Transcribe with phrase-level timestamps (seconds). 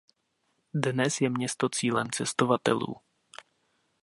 [0.73, 2.95] Dnes je město cílem cestovatelů.